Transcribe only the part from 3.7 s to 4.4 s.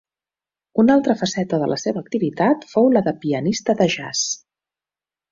de jazz.